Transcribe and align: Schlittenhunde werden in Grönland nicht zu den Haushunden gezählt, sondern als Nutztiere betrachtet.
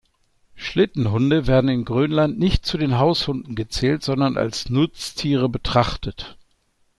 Schlittenhunde 0.55 1.45
werden 1.45 1.69
in 1.69 1.85
Grönland 1.85 2.39
nicht 2.39 2.65
zu 2.65 2.79
den 2.79 2.97
Haushunden 2.97 3.53
gezählt, 3.53 4.01
sondern 4.01 4.35
als 4.35 4.67
Nutztiere 4.67 5.47
betrachtet. 5.47 6.39